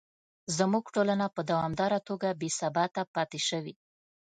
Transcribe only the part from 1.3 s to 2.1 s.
په دوامداره